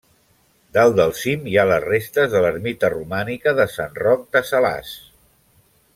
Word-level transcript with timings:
Dalt 0.77 0.95
del 0.99 1.11
cim 1.17 1.43
hi 1.51 1.57
ha 1.57 1.65
les 1.71 1.83
restes 1.85 2.33
de 2.37 2.41
l'ermita 2.45 2.91
romànica 2.95 3.53
de 3.61 3.69
Sant 3.75 4.03
Roc 4.03 4.29
de 4.37 4.43
Salàs. 4.53 4.99